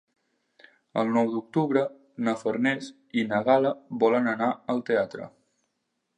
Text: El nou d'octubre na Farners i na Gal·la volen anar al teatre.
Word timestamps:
El 1.01 1.11
nou 1.17 1.29
d'octubre 1.33 1.83
na 2.29 2.35
Farners 2.39 2.89
i 3.23 3.27
na 3.35 3.43
Gal·la 3.51 3.75
volen 4.07 4.33
anar 4.35 4.51
al 4.77 4.83
teatre. 4.91 5.31